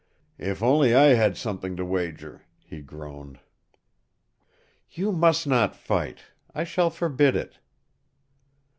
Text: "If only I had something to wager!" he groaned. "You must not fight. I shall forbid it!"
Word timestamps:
"If 0.39 0.63
only 0.63 0.95
I 0.95 1.13
had 1.13 1.37
something 1.37 1.75
to 1.75 1.85
wager!" 1.85 2.41
he 2.65 2.81
groaned. 2.81 3.39
"You 4.89 5.11
must 5.11 5.45
not 5.45 5.75
fight. 5.75 6.21
I 6.55 6.63
shall 6.63 6.89
forbid 6.89 7.35
it!" 7.35 7.59